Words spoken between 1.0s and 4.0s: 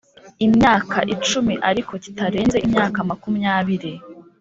icumi ariko kitarenze imyaka makumyabiri